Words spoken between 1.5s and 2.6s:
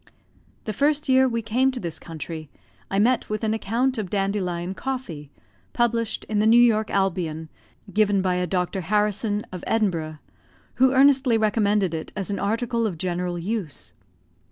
to this country,